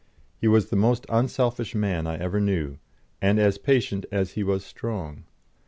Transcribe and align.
He 0.35 0.47
was 0.47 0.71
the 0.71 0.75
most 0.75 1.05
unselfish 1.09 1.75
man 1.75 2.07
I 2.07 2.17
ever 2.17 2.39
knew, 2.41 2.79
and 3.21 3.37
as 3.37 3.59
patient 3.59 4.07
as 4.11 4.31
he 4.31 4.41
was 4.41 4.65
strong. 4.65 5.25